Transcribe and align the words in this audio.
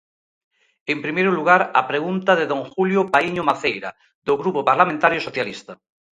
En 0.93 0.97
primeiro 1.05 1.31
lugar, 1.37 1.61
a 1.79 1.81
pregunta 1.91 2.31
de 2.39 2.45
don 2.51 2.61
Julio 2.73 3.01
Paíño 3.13 3.43
Maceira, 3.49 3.89
do 4.27 4.33
Grupo 4.41 4.59
Parlamentario 4.69 5.21
Socialista. 5.27 5.73